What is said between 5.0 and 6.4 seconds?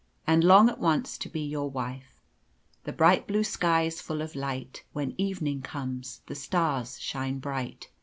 evening comes the